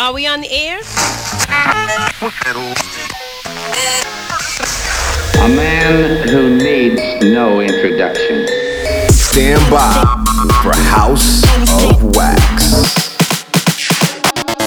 [0.00, 0.80] Are we on the air?
[5.36, 8.48] A man who needs no introduction.
[9.10, 9.92] Stand by
[10.62, 11.44] for House
[11.84, 12.64] of Wax.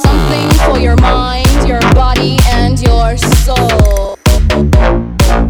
[0.04, 4.20] Something for your mind, your body, and your soul.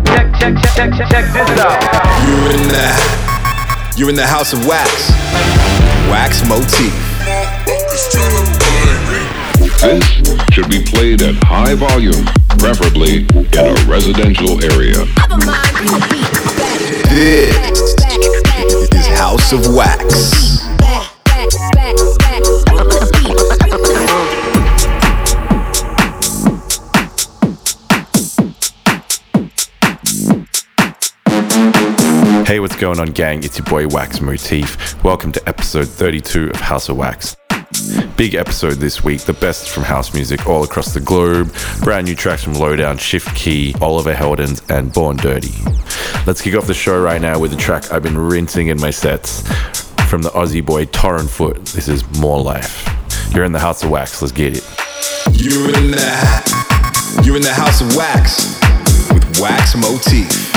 [0.05, 1.84] Check, check, check, check, check, check this out.
[2.25, 5.11] You're in the You're in the House of Wax.
[6.09, 6.93] Wax Motif.
[9.82, 10.05] This
[10.54, 12.26] should be played at high volume,
[12.58, 15.05] preferably in a residential area.
[17.09, 17.55] This
[18.94, 20.62] is House of Wax.
[32.48, 33.44] Hey, what's going on, gang?
[33.44, 35.03] It's your boy Wax Motif.
[35.03, 37.36] Welcome to episode 32 of House of Wax.
[38.16, 41.52] Big episode this week, the best from house music all across the globe.
[41.81, 45.52] Brand new tracks from Lowdown, Shift K3Y, Oliver Heldens, and Born Dirty.
[46.28, 48.91] Let's kick off the show right now with a track I've been rinsing in my
[48.91, 49.41] sets
[50.08, 51.66] from the Aussie boy Torren Foot.
[51.66, 52.88] This is More Life.
[53.34, 54.64] You're in the House of Wax, let's get it.
[55.31, 58.59] You're in the You're in the House of Wax
[59.11, 60.53] with Wax Motif.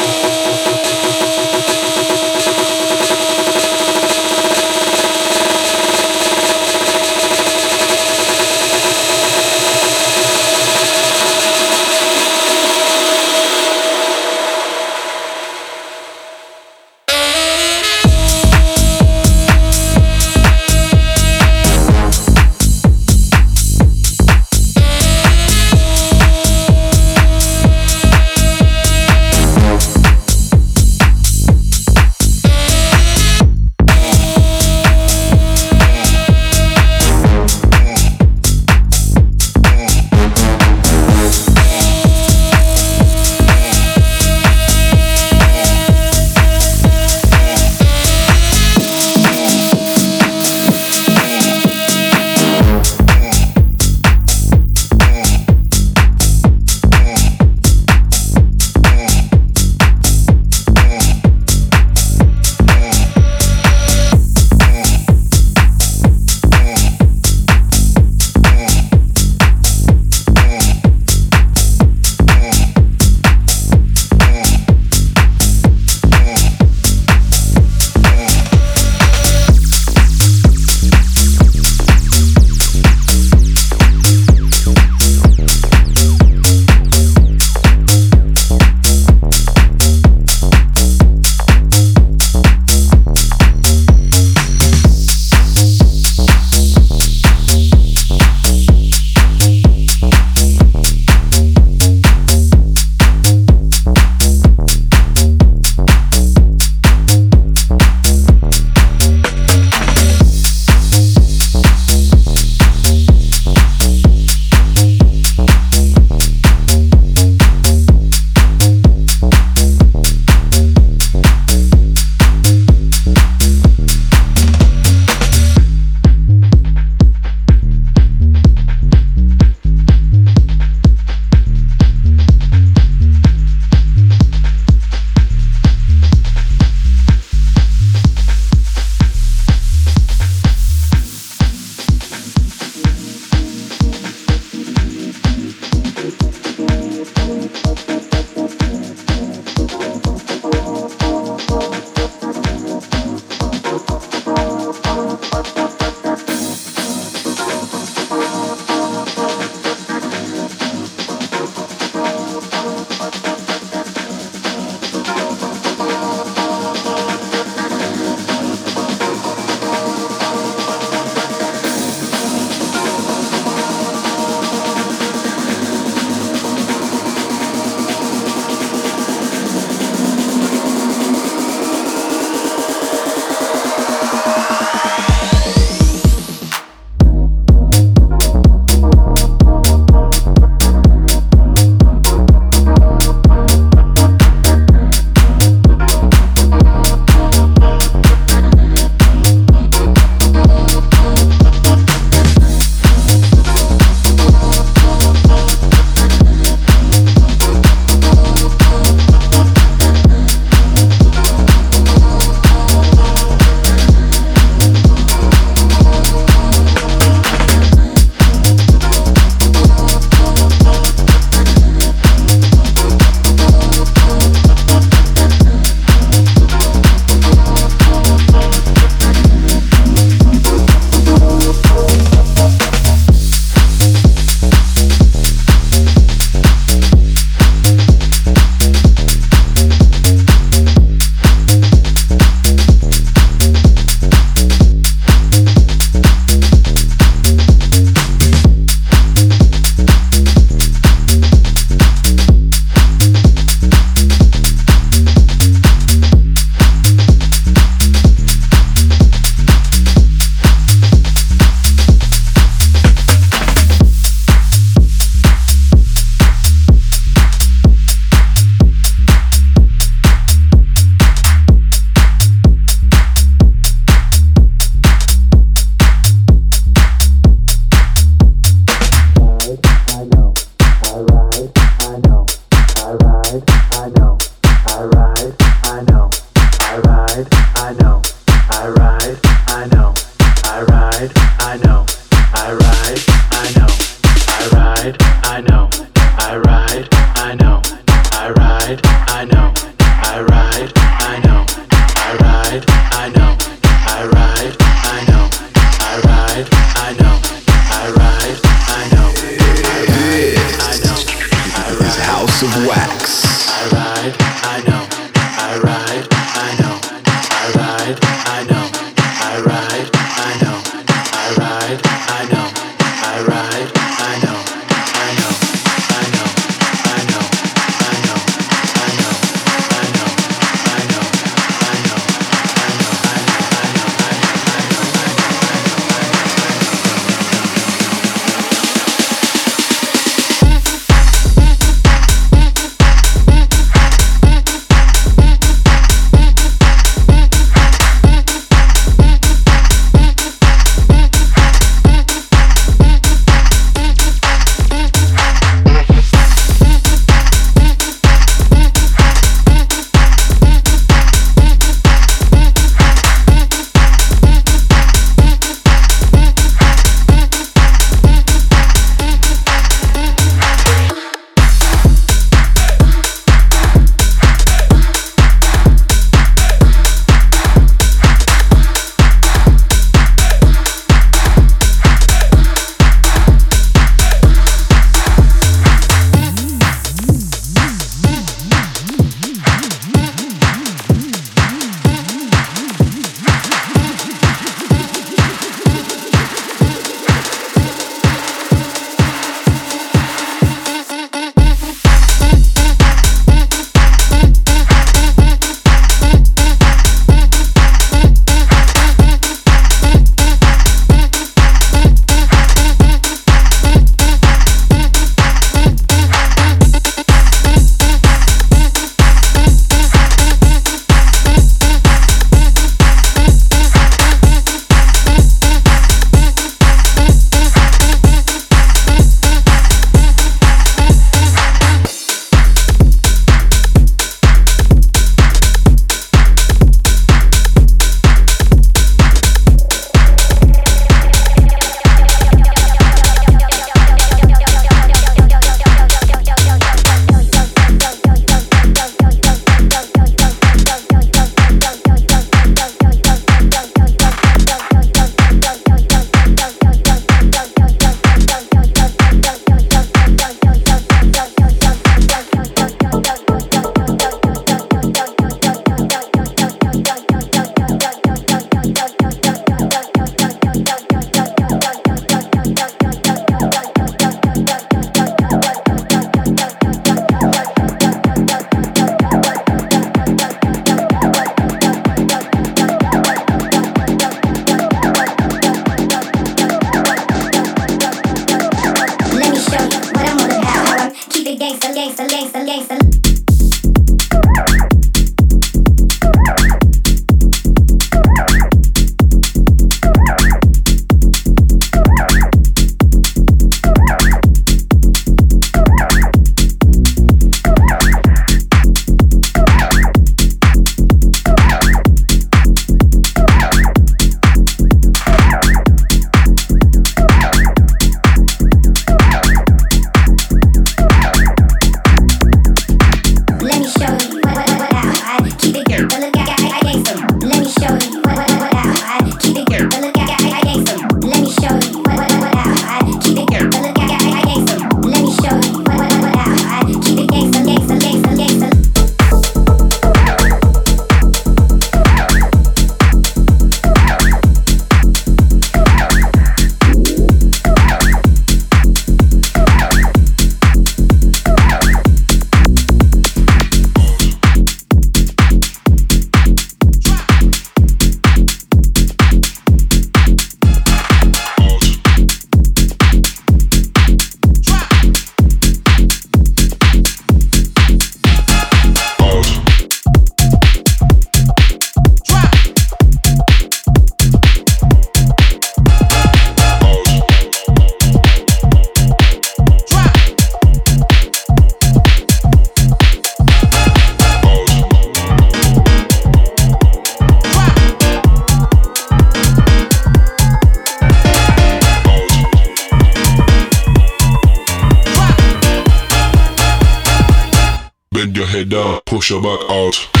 [599.11, 600.00] Your back out.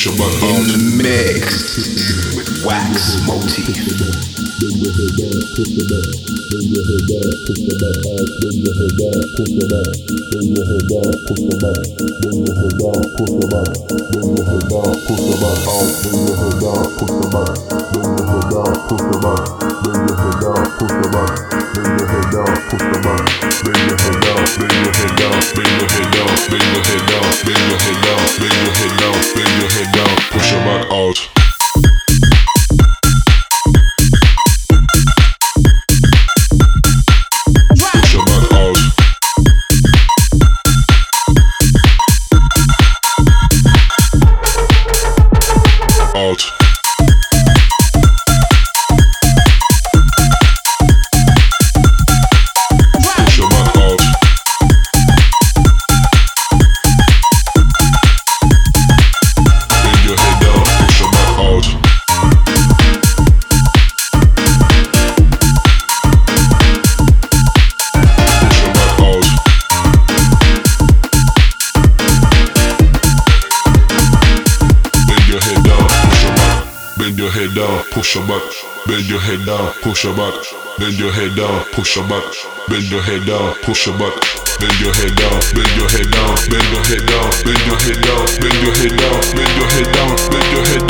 [0.00, 1.76] Shabbat in the mix
[2.34, 4.00] with Wax Motif.
[25.16, 27.40] Down, push your head down back out.
[27.40, 27.84] In the mix
[28.40, 30.30] with Wax Motif.
[30.30, 31.39] Push your back out.
[78.90, 80.34] Bend your head down, push your back.
[80.76, 82.24] Bend your head down, push your back.
[82.68, 84.18] Bend your head down, push your back.
[84.58, 88.02] Bend your head down, bend your head down, bend your head down, bend your head
[88.02, 90.89] down, bend your head down, bend your head down, bend your head down.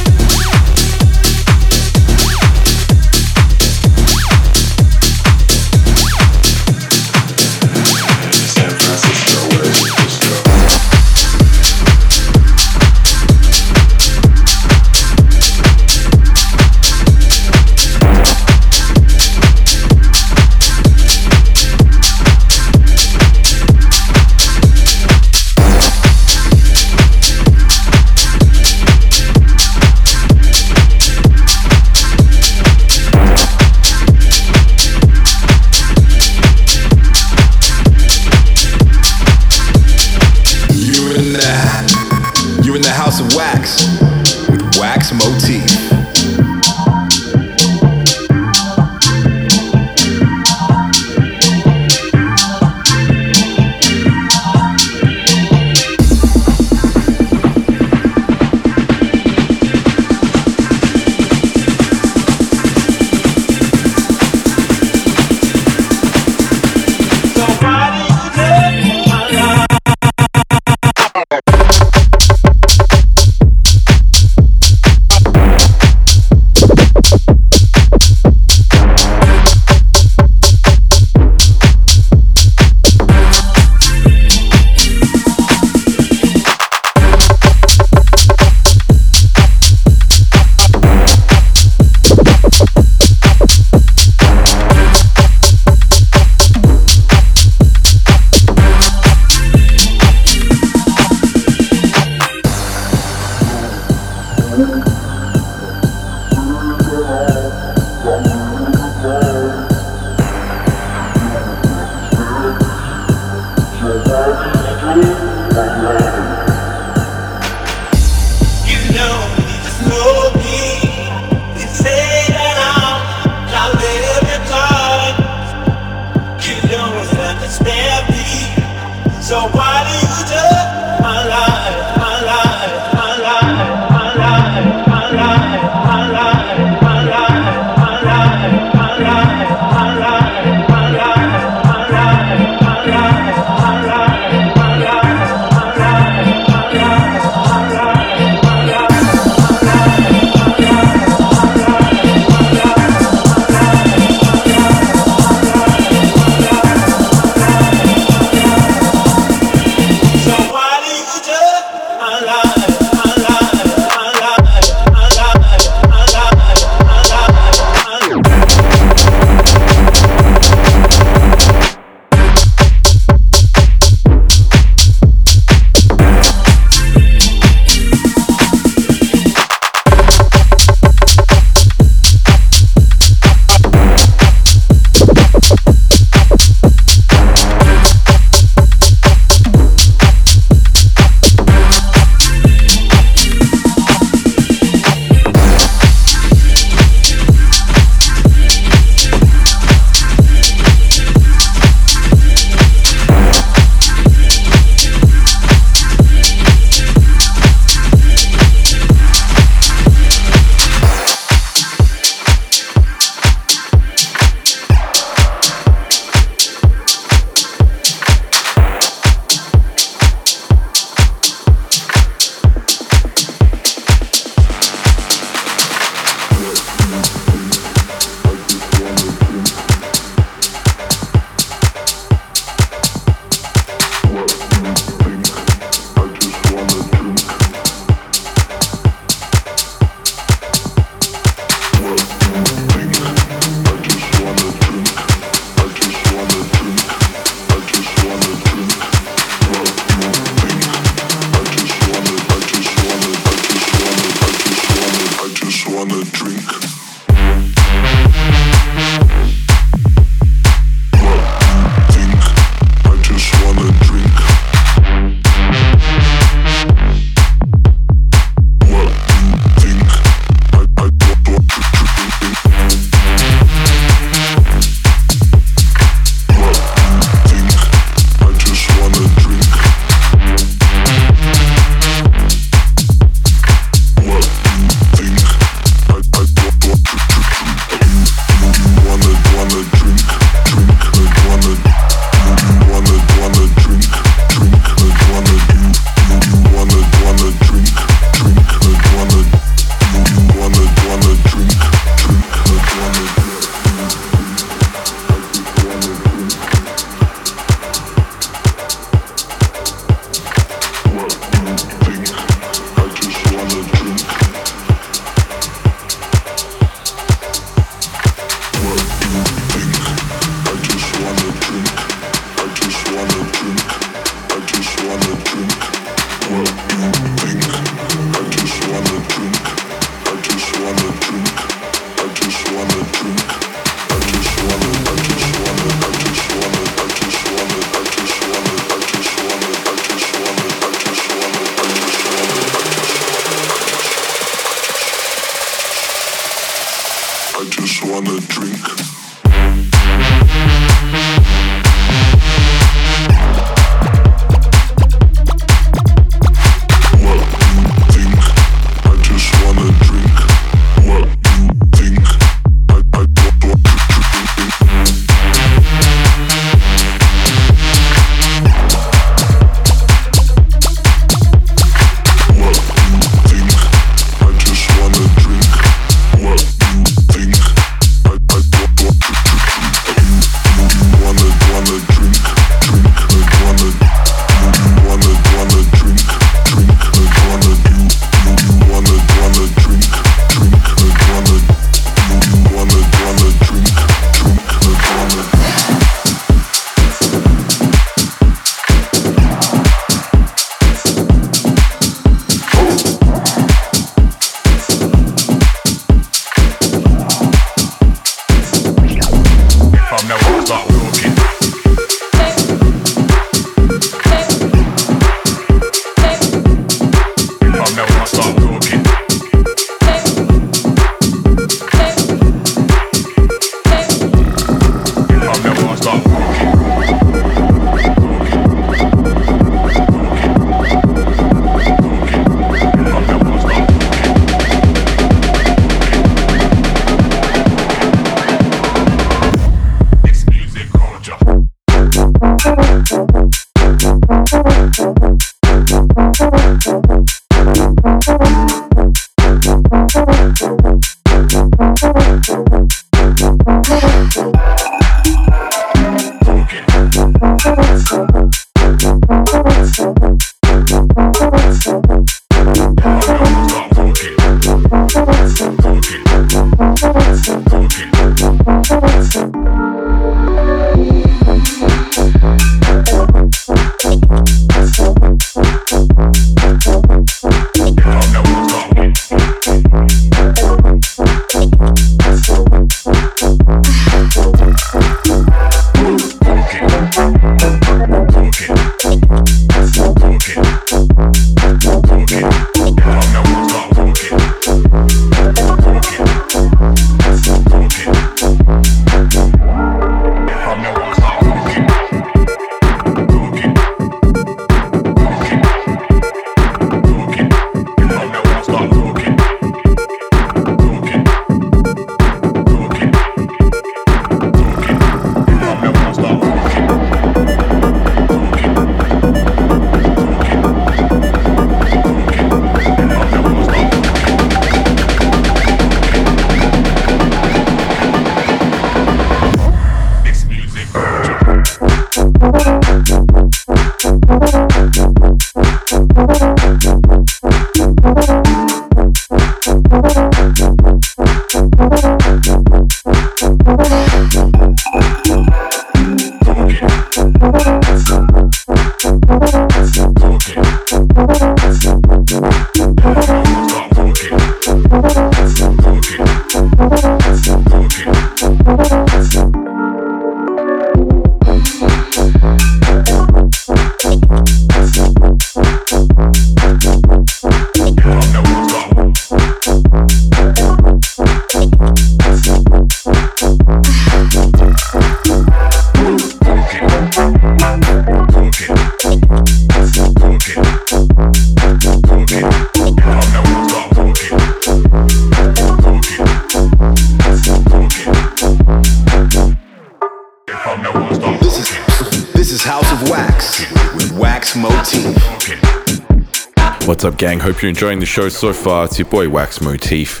[596.90, 597.20] Up, gang?
[597.20, 598.64] Hope you're enjoying the show so far.
[598.64, 600.00] It's your boy Wax Motif.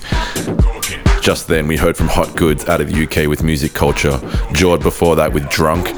[1.22, 4.20] Just then, we heard from Hot Goods out of the UK with Music Culture,
[4.52, 5.88] Jord before that with Drunk,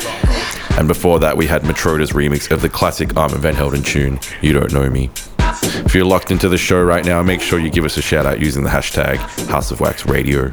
[0.77, 4.53] and before that, we had Metroda's remix of the classic Armand Van Helden tune, You
[4.53, 5.11] Don't Know Me.
[5.39, 8.27] If you're locked into the show right now, make sure you give us a shout
[8.27, 9.17] out using the hashtag
[9.49, 10.51] House of Wax Radio.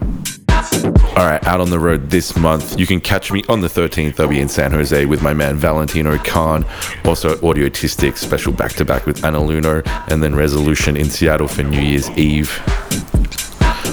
[1.20, 2.80] Alright, out on the road this month.
[2.80, 4.22] You can catch me on the 13th.
[4.22, 6.64] I'll be in San Jose with my man Valentino Khan.
[7.04, 11.64] Also, Audiotistic, special back to back with Anna Lunoe, and then Resolution in Seattle for
[11.64, 12.58] New Year's Eve.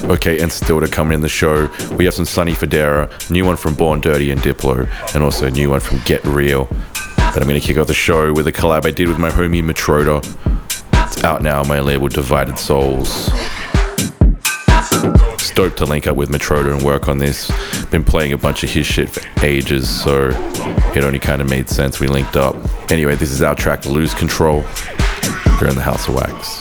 [0.04, 3.56] Okay, and still to come in the show, we have some Sonny Fodera, new one
[3.56, 6.66] from Born Dirty and Diplo, and also a new one from Get Real.
[7.16, 9.30] But I'm going to kick off the show with a collab I did with my
[9.30, 10.24] homie Matroda.
[11.08, 13.30] It's out now on my label Divided Souls.
[15.56, 17.50] Stoked to link up with Matroda and work on this.
[17.86, 20.28] Been playing a bunch of his shit for ages, so
[20.94, 22.54] it only kind of made sense we linked up.
[22.92, 24.60] Anyway, this is our track Lose Control.
[25.58, 26.60] Here in the House of Wax.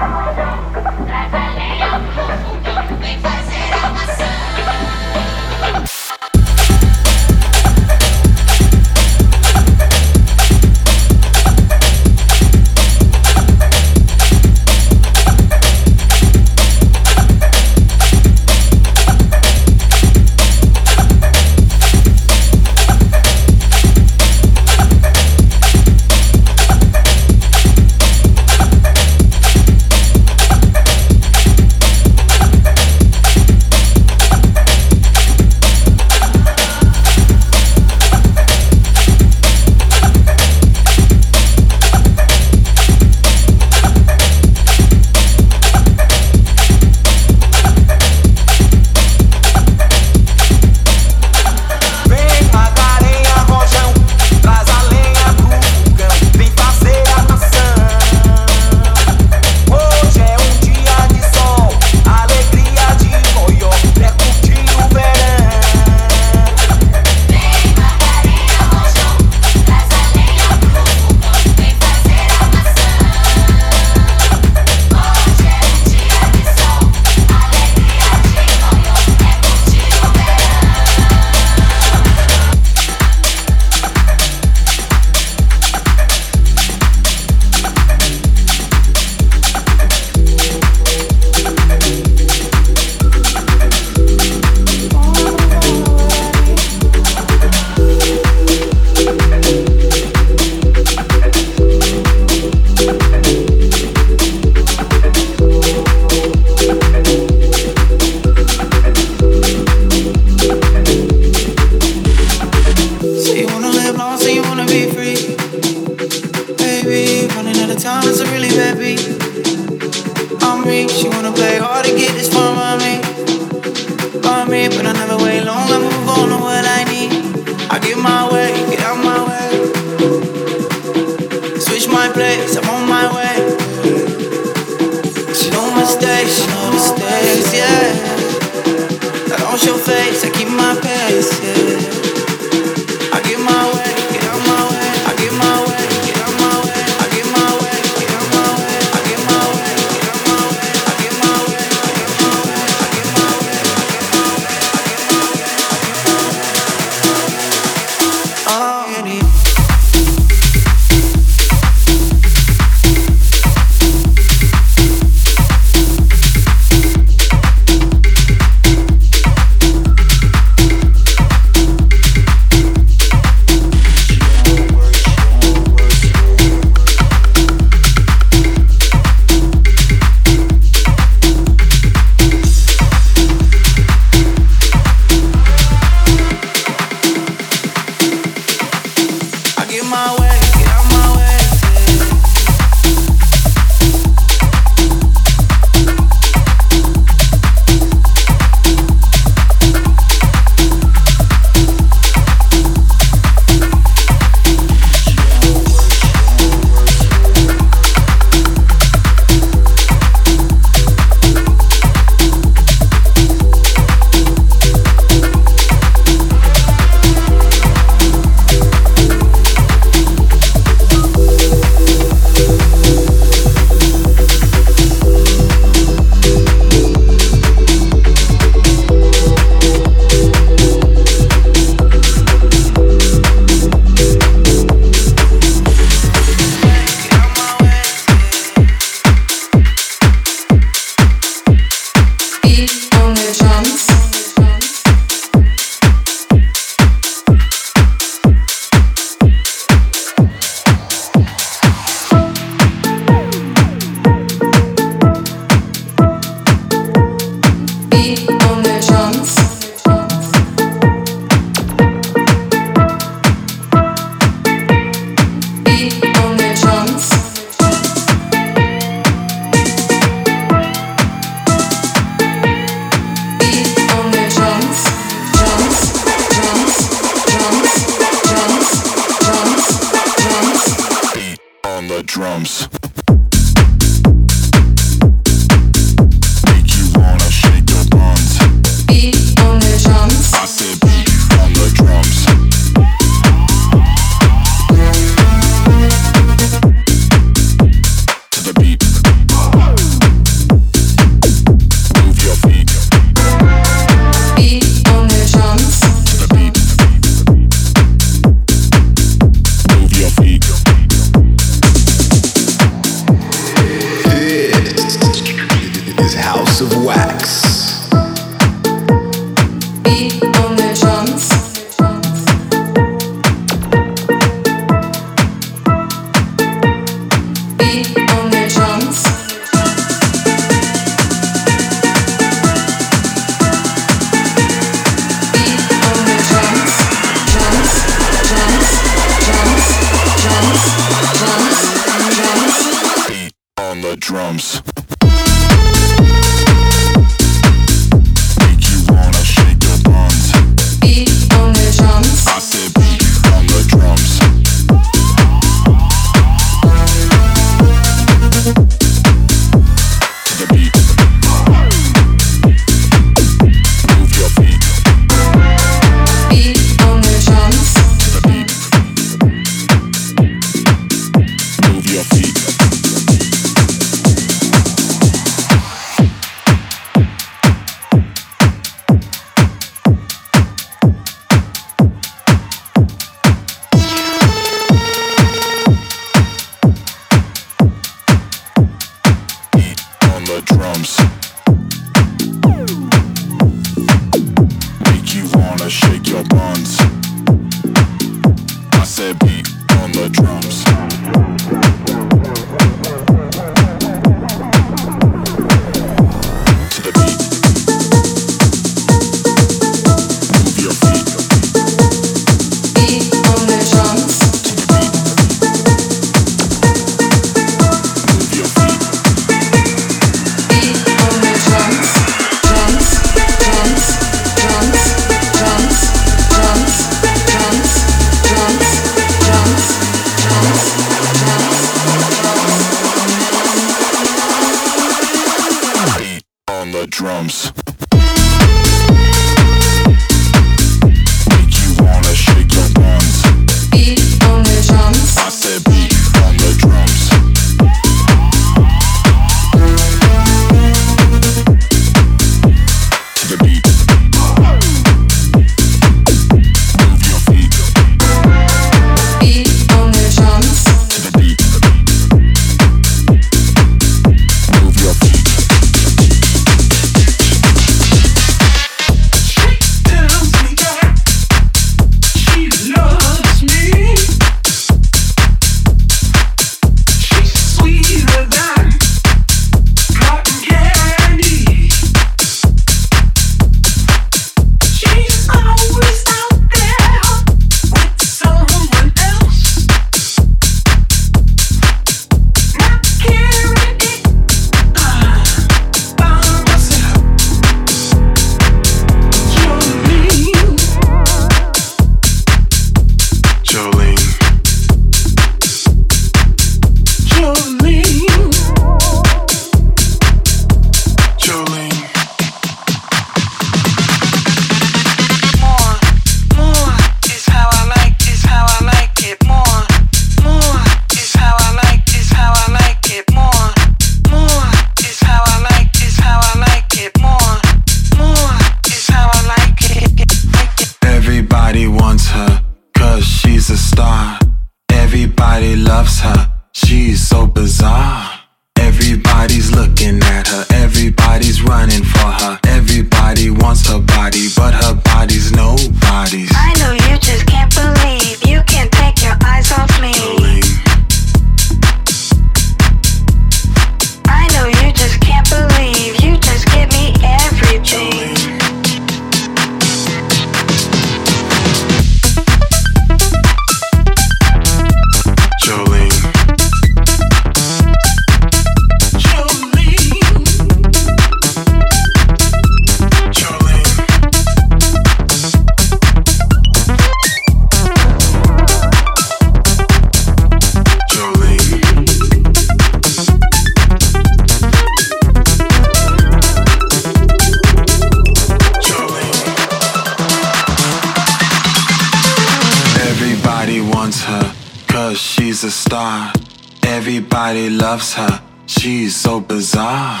[599.20, 600.00] bizarre.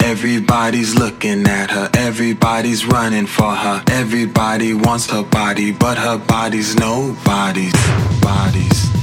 [0.00, 3.82] Everybody's looking at her, everybody's running for her.
[3.90, 7.72] Everybody wants her body, but her body's nobody's.
[8.20, 8.93] Bodies.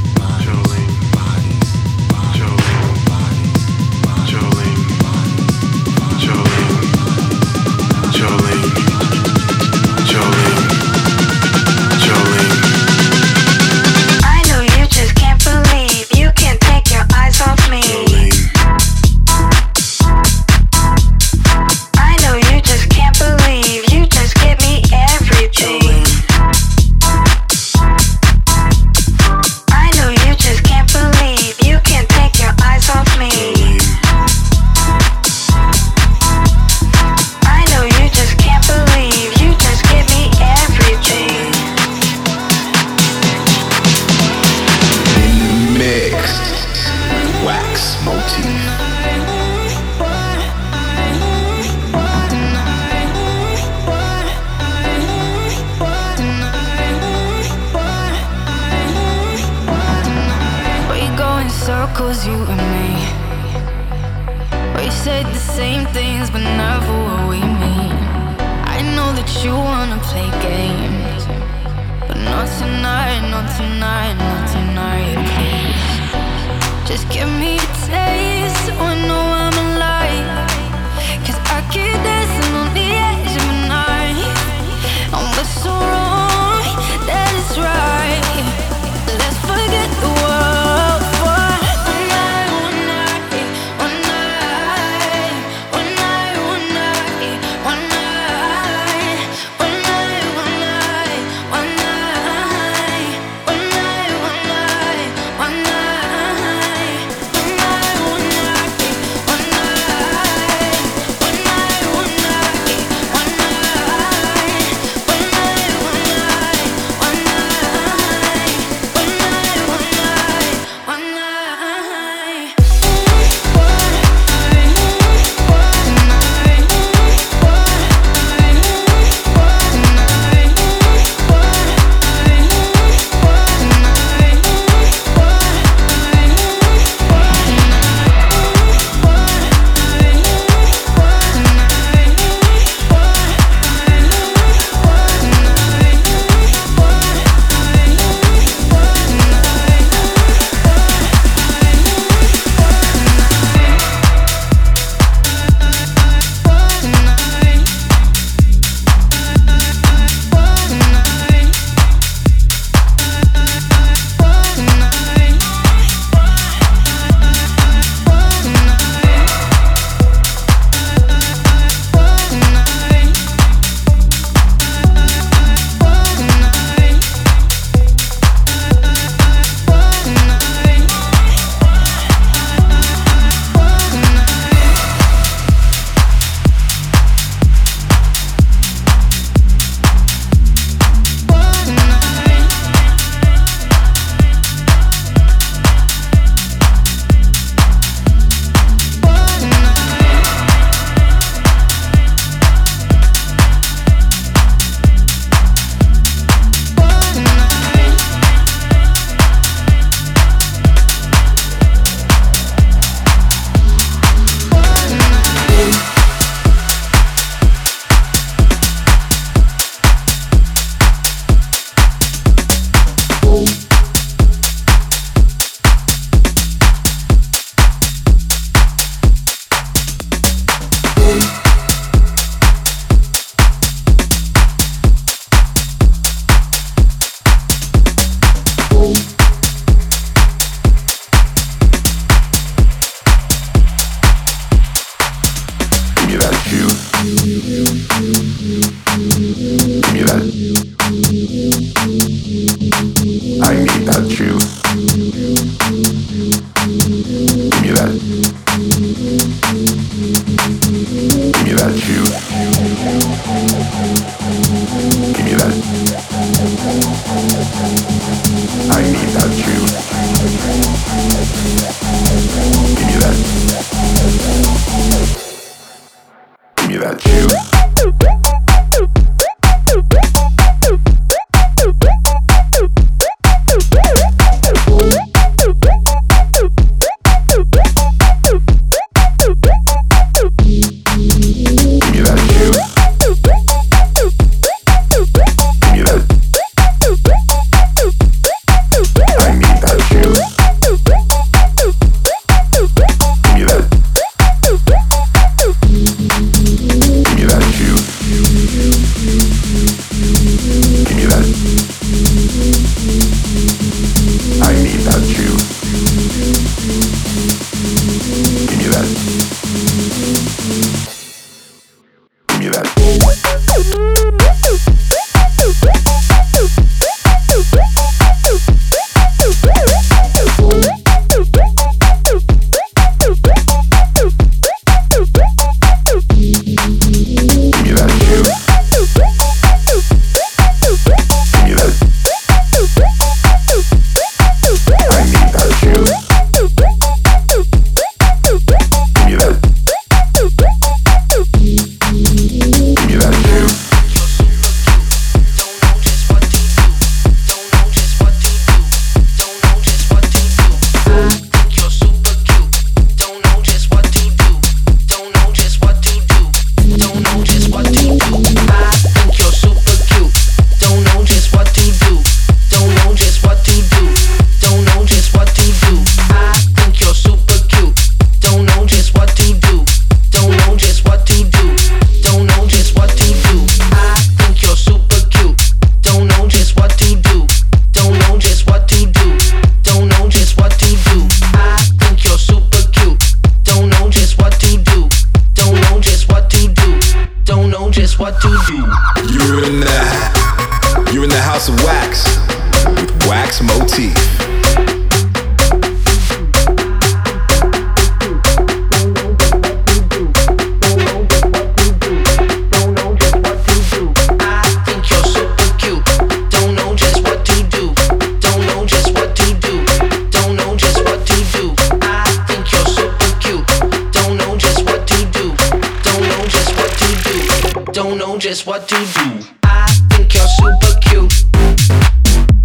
[427.73, 429.25] don't know just what to do.
[429.43, 431.23] I think you're super cute.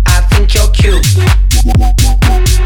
[0.06, 2.65] I think you're cute.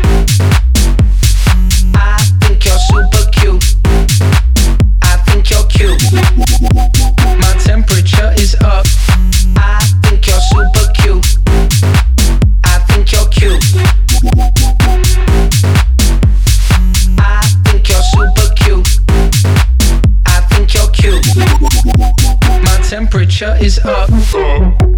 [23.40, 24.89] pressure is up.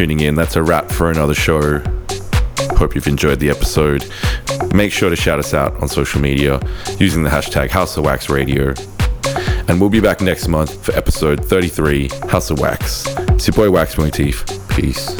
[0.00, 0.34] tuning in.
[0.34, 1.78] That's a wrap for another show.
[2.78, 4.10] Hope you've enjoyed the episode.
[4.72, 6.58] Make sure to shout us out on social media
[6.98, 8.72] using the hashtag House of Wax Radio.
[9.68, 13.04] And we'll be back next month for episode 33 House of Wax.
[13.32, 14.46] It's your boy Wax Motif.
[14.70, 15.19] Peace.